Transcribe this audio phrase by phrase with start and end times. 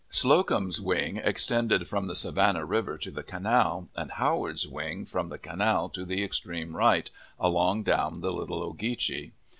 [0.09, 5.37] Slocum's wing extended from the Savannah River to the canal, and Howard's wing from the
[5.37, 7.07] canal to the extreme right,
[7.39, 9.31] along down the Little Ogeechee.